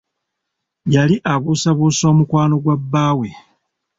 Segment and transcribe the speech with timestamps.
[0.93, 3.29] Yali abuusabuusa omukwano gwa bbaawe.